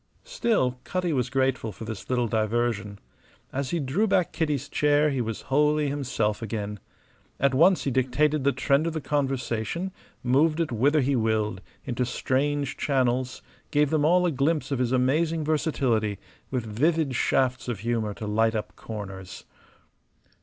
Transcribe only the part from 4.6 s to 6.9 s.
chair he was wholly himself again.